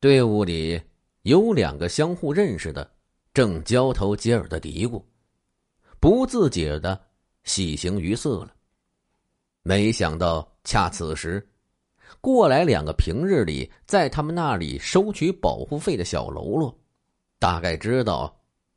[0.00, 0.80] 队伍里
[1.24, 2.90] 有两个相互认识的，
[3.34, 5.04] 正交头接耳的嘀咕，
[6.00, 6.98] 不自觉的
[7.44, 8.54] 喜形于色了。
[9.62, 11.46] 没想到，恰此时，
[12.18, 16.74] 过来两个平日里在他们那里收取保护费的小喽啰，
[17.38, 18.34] 大概知道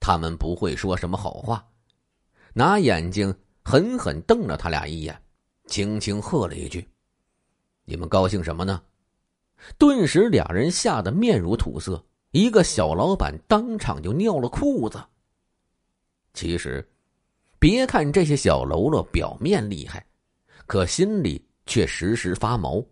[0.00, 1.64] 他们不会说什么好话，
[2.52, 5.16] 拿眼睛狠狠瞪了他俩一眼，
[5.68, 6.84] 轻轻喝了一句
[7.86, 8.82] ：“你们高兴什么呢？”
[9.78, 15.02] 顿时，俩人吓得面如土色，一个小老板当场就尿了裤子。
[16.34, 16.86] 其实，
[17.58, 20.04] 别看这些小喽啰表面厉害，
[20.66, 22.84] 可心里却时时发毛。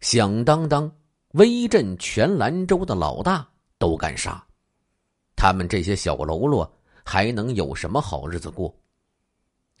[0.00, 0.90] 响当当，
[1.32, 3.48] 威震全兰州的老大
[3.78, 4.44] 都敢杀，
[5.34, 6.70] 他们这些小喽啰
[7.04, 8.72] 还能有什么好日子过？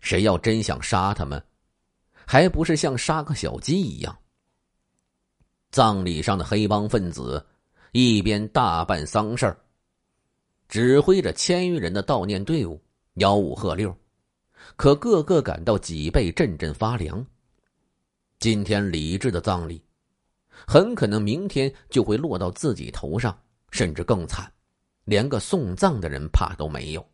[0.00, 1.42] 谁要真想杀他们，
[2.26, 4.18] 还不是像杀个小鸡一样？
[5.76, 7.44] 葬礼上的黑帮分子，
[7.92, 9.58] 一边大办丧事儿，
[10.68, 12.80] 指挥着千余人的悼念队伍
[13.16, 13.94] 吆五喝六，
[14.76, 17.22] 可个个感到脊背阵阵发凉。
[18.38, 19.78] 今天李治的葬礼，
[20.66, 23.38] 很可能明天就会落到自己头上，
[23.70, 24.50] 甚至更惨，
[25.04, 27.06] 连个送葬的人怕都没有。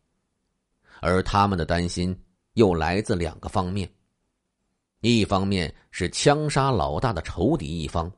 [1.00, 2.16] 而他们的担心
[2.54, 3.92] 又来自两个方面：
[5.00, 8.08] 一方面是枪杀老大的仇敌一方。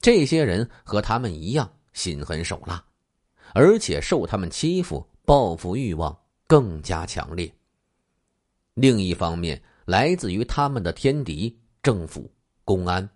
[0.00, 2.82] 这些人和他们一样心狠手辣，
[3.52, 7.52] 而且受他们欺负，报复欲望更加强烈。
[8.72, 12.32] 另一方面，来自于他们的天敌政府、
[12.64, 13.06] 公安。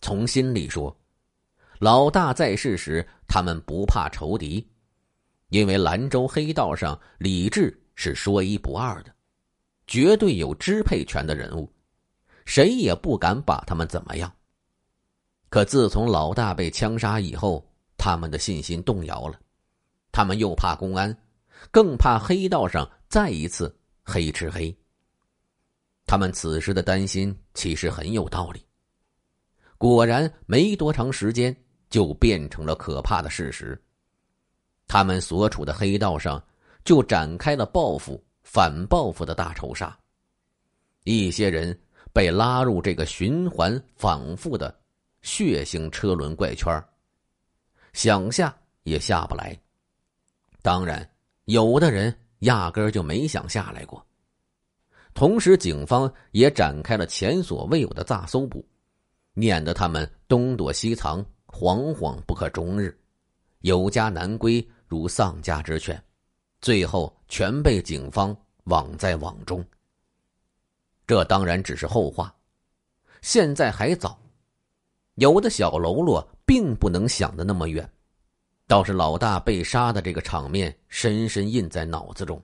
[0.00, 0.96] 从心里说，
[1.78, 4.66] 老大在世时，他们不怕仇敌，
[5.50, 9.14] 因为兰州黑道上李治是说一不二的，
[9.86, 11.70] 绝对有支配权的人物，
[12.46, 14.32] 谁也不敢把他们怎么样。
[15.50, 19.38] 可自从老大被枪杀以后，他们的信心动摇了。
[20.12, 21.16] 他们又怕公安，
[21.70, 24.76] 更怕黑道上再一次黑吃黑。
[26.06, 28.64] 他们此时的担心其实很有道理。
[29.76, 31.54] 果然，没多长时间
[31.88, 33.80] 就变成了可怕的事实。
[34.86, 36.42] 他们所处的黑道上
[36.84, 39.96] 就展开了报复、反报复的大仇杀。
[41.04, 41.78] 一些人
[42.12, 44.74] 被拉入这个循环反复的。
[45.22, 46.84] 血腥车轮怪圈
[47.92, 49.58] 想下也下不来。
[50.62, 51.08] 当然，
[51.44, 54.04] 有的人压根就没想下来过。
[55.14, 58.64] 同时，警方也展开了前所未有的大搜捕，
[59.34, 62.96] 撵得他们东躲西藏，惶惶不可终日，
[63.60, 66.00] 有家难归，如丧家之犬，
[66.60, 69.64] 最后全被警方网在网中。
[71.06, 72.32] 这当然只是后话，
[73.22, 74.20] 现在还早。
[75.18, 77.88] 有的小喽啰并不能想的那么远，
[78.68, 82.40] 倒是老大被杀的这个场面深深印在脑子中，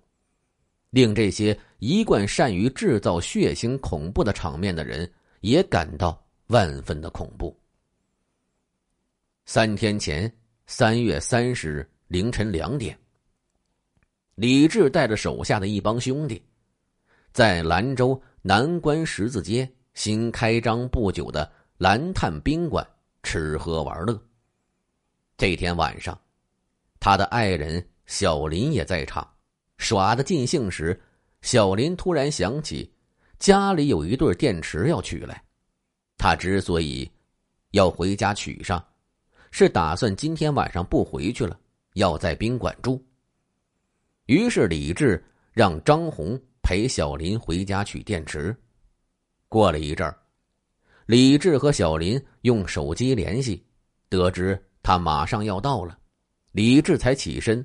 [0.91, 5.09] 令这些一贯善于制造血腥恐怖的场面的人
[5.41, 7.57] 也感到万分的恐怖。
[9.47, 10.31] 三天前，
[10.67, 12.99] 三月三十日凌晨两点，
[14.35, 16.43] 李治带着手下的一帮兄弟，
[17.33, 21.49] 在兰州南关十字街新开张不久的。
[21.79, 22.87] 蓝炭宾馆
[23.25, 24.17] 吃喝玩乐。
[25.37, 26.17] 这天晚上，
[27.01, 29.29] 他的爱人小林也在场，
[29.79, 30.99] 耍的尽兴时，
[31.43, 32.95] 小林突然想起
[33.41, 35.43] 家里有一对电池要取来。
[36.17, 37.11] 他之所以
[37.73, 38.83] 要回家取上，
[39.51, 41.59] 是打算今天晚上不回去了，
[41.95, 43.05] 要在宾馆住。
[44.27, 48.57] 于是李志让张红陪小林回家取电池。
[49.49, 50.17] 过了一阵儿。
[51.07, 53.63] 李治和小林用手机联系，
[54.09, 55.99] 得知他马上要到了，
[56.53, 57.65] 李治才起身，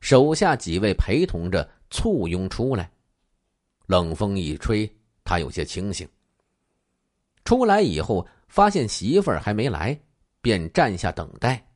[0.00, 2.92] 手下几位陪同着簇拥出来。
[3.86, 4.90] 冷风一吹，
[5.24, 6.06] 他有些清醒。
[7.44, 9.98] 出来以后，发现媳妇儿还没来，
[10.40, 11.66] 便站下等待。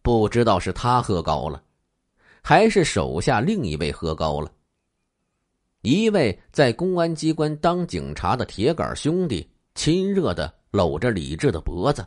[0.00, 1.62] 不知道是他喝高了，
[2.42, 4.50] 还是手下另一位喝高了。
[5.82, 12.06] 一位在公安机关当警察的铁杆兄弟亲热的搂着李治的脖子，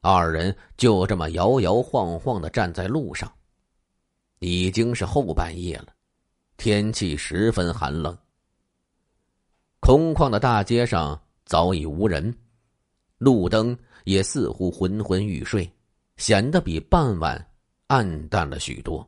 [0.00, 3.30] 二人就这么摇摇晃晃的站在路上。
[4.38, 5.88] 已经是后半夜了，
[6.56, 8.16] 天气十分寒冷。
[9.80, 12.32] 空旷的大街上早已无人，
[13.18, 15.68] 路灯也似乎昏昏欲睡，
[16.18, 17.44] 显得比傍晚
[17.88, 19.04] 暗淡了许多。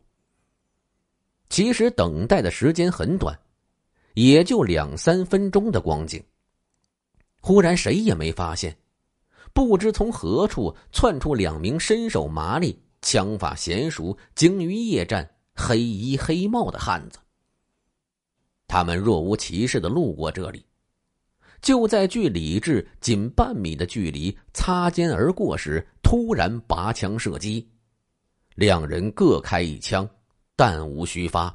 [1.49, 3.38] 其实等待的时间很短。
[4.14, 6.22] 也就两三分钟的光景。
[7.40, 8.76] 忽然，谁也没发现，
[9.52, 17.19] 不知从何处窜出两名身手麻利、枪法娴熟、精于夜战、黑衣黑帽的汉子。
[18.66, 20.64] 他们若无其事的路过这里，
[21.60, 27.69] 就在距李治仅半米的距离擦肩而过时，突然拔枪射击，
[28.55, 30.08] 两人各开一枪，
[30.56, 31.55] 弹无虚发。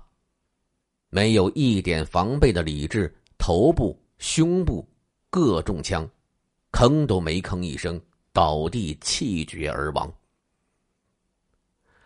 [1.10, 4.88] 没有一点防备的李治，头部、胸部
[5.30, 6.08] 各中枪，
[6.72, 8.00] 吭都没吭一声，
[8.32, 10.12] 倒地气绝而亡。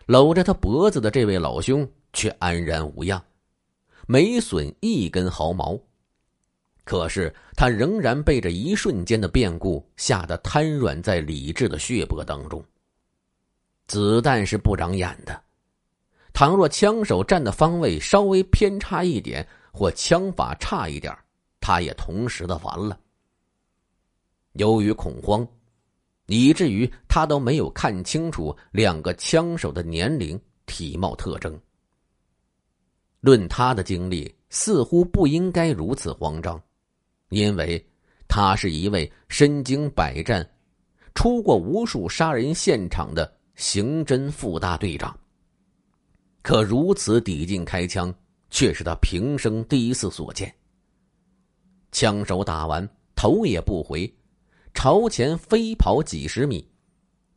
[0.06, 3.22] 搂着他脖子的这位老兄却安然无恙，
[4.08, 5.78] 没损一根毫毛。
[6.86, 12.64] 可是他仍然被这一瞬间的变故吓得瘫软在李治的血泊当中。
[13.88, 15.43] 子弹是不长眼的。
[16.34, 21.16] 倘若枪手站的方位稍微偏差一点，或枪法差一点，
[21.62, 23.00] 他也同时的完了。
[24.54, 25.48] 由于恐慌，
[26.26, 31.58] 以至于他都没有看清楚两个枪手的年龄、体貌特征。
[33.20, 36.62] 论他的经历，似乎不应该如此慌张，
[37.30, 37.84] 因为
[38.28, 40.48] 他是一位身经百战、
[41.14, 45.16] 出过无数杀人现场的刑侦副大队长。
[46.44, 48.14] 可如此抵近开枪，
[48.50, 50.54] 却是他平生第一次所见。
[51.94, 54.14] 枪手打完，头也不回，
[54.74, 56.70] 朝前飞跑几十米，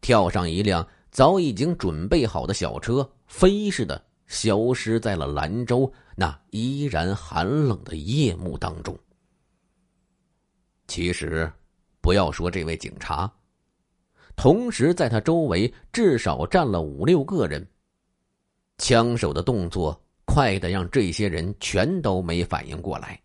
[0.01, 8.99] 跳上一辆早已经准备好的小车，飞似的消失在了兰州那依然寒冷的夜幕当中。
[10.89, 11.51] 其实，
[12.01, 13.33] 不要说这位警察，
[14.35, 17.65] 同时在他周围至少站了五六个人。
[18.79, 23.21] 枪手的动作快的让这些人全都没反应过来。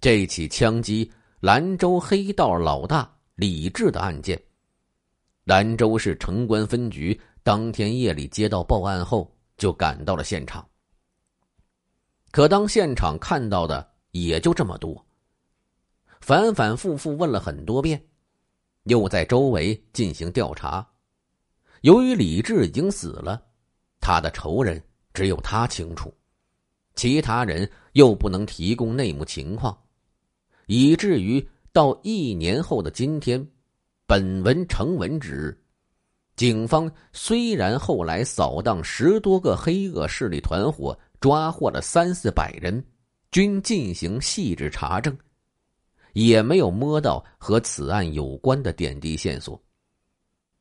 [0.00, 1.10] 这起枪击
[1.40, 4.40] 兰州黑道老大李志的案件，
[5.44, 10.66] 兰州市城关分局当天夜里接到报案后就赶到了现场。
[12.30, 15.04] 可当现场看到的也就这么多。
[16.20, 18.02] 反反复复问了很多遍，
[18.84, 20.86] 又在周围进行调查。
[21.82, 23.42] 由于李志已经死了。
[24.06, 24.80] 他的仇人
[25.12, 26.14] 只有他清楚，
[26.94, 29.76] 其他人又不能提供内幕情况，
[30.66, 33.44] 以至于到一年后的今天，
[34.06, 35.58] 本文成文之日：
[36.36, 42.80] 警方虽然后来扫荡十多个黑恶势力团伙，抓获了三四百人，
[43.32, 45.18] 均进行细致查证，
[46.12, 49.60] 也没有摸到和此案有关的点滴线索，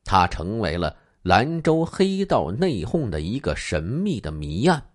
[0.03, 0.97] 他成为了。
[1.25, 4.91] 兰州黑道内讧的一个神秘的谜案，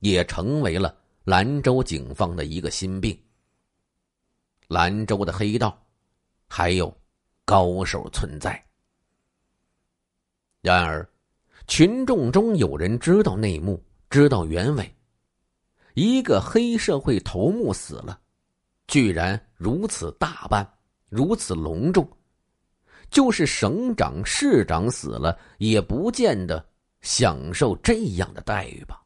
[0.00, 3.18] 也成为了兰州警方的一个心病。
[4.68, 5.82] 兰州的黑道
[6.46, 6.94] 还有
[7.46, 8.62] 高手存在，
[10.60, 11.08] 然而
[11.66, 14.94] 群众中有人知道内幕，知道原委。
[15.94, 18.20] 一个黑社会头目死了，
[18.86, 20.70] 居然如此大办，
[21.08, 22.06] 如此隆重。
[23.10, 26.64] 就是省长、市长死了，也不见得
[27.00, 29.02] 享受这样的待遇吧。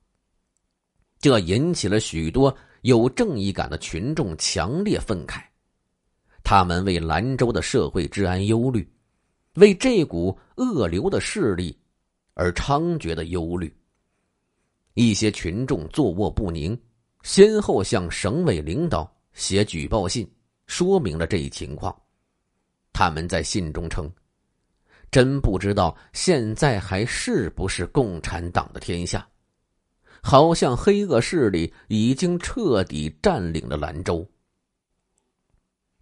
[1.20, 5.42] 这引起了许多有正义感的群众强烈愤慨，
[6.42, 8.90] 他们为兰州的社会治安忧虑，
[9.54, 11.78] 为这股恶流的势力
[12.32, 13.74] 而猖獗的忧虑。
[14.94, 16.76] 一些群众坐卧不宁，
[17.22, 20.26] 先后向省委领导写举报信，
[20.66, 21.94] 说明了这一情况。
[23.00, 24.12] 他们在信中称
[25.10, 29.26] ：“真不知道现在还是不是共产党的天下，
[30.20, 34.22] 好像黑恶势力已经彻底占领了兰州。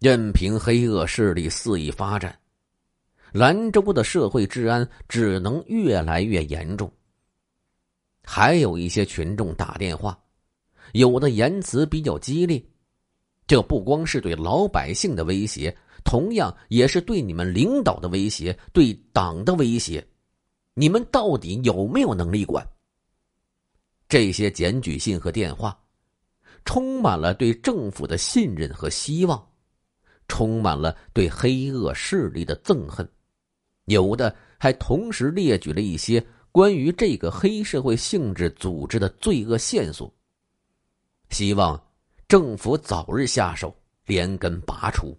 [0.01, 2.37] 任凭黑恶势力肆意发展，
[3.31, 6.91] 兰州的社会治安只能越来越严重。”
[8.27, 10.21] 还有一些群众打电话，
[10.91, 12.61] 有的言辞比较激烈，
[13.47, 15.73] 这不光是对老百姓的威胁。
[16.03, 20.05] 同样也是对你们领导的威胁，对党的威胁，
[20.73, 22.65] 你们到底有没有能力管？
[24.07, 25.77] 这些检举信和电话，
[26.65, 29.47] 充满了对政府的信任和希望，
[30.27, 33.07] 充满了对黑恶势力的憎恨，
[33.85, 40.11] 有的还同时列举了一些关于这个黑社会性质组织的罪恶线索，
[41.29, 41.79] 希望
[42.27, 43.75] 政府早日下手，
[44.05, 45.15] 连根拔除。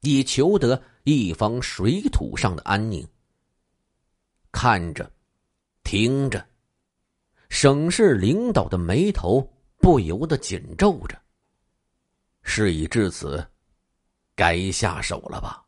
[0.00, 3.06] 以求得一方水土上的安宁。
[4.52, 5.10] 看着，
[5.84, 6.44] 听着，
[7.48, 11.20] 省市领导的眉头不由得紧皱着。
[12.42, 13.46] 事已至此，
[14.34, 15.64] 该下手了吧？